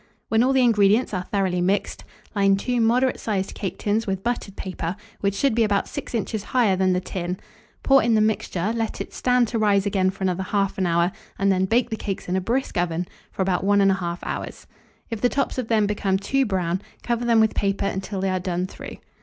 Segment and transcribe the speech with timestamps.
[0.29, 2.05] When all the ingredients are thoroughly mixed,
[2.35, 6.41] line 2 moderate sized cake tins with buttered paper, which should be about six inches
[6.43, 7.37] higher than the tin;
[7.83, 11.51] pour in the mixture, let it stand to rise again for another 1/2 hour, and
[11.51, 14.47] then bake the cakes in a brisk oven for about 1 1/2 hour.
[15.11, 18.39] If the tops of them become too brown, cover them with paper until they are
[18.39, 18.97] done through.